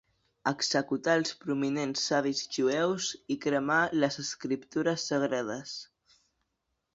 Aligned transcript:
Executar 0.51 1.13
els 1.19 1.33
prominents 1.43 2.05
savis 2.11 2.41
jueus 2.57 3.11
i 3.35 3.37
cremar 3.45 3.79
les 4.05 4.19
escriptures 4.25 5.07
sagrades. 5.13 5.77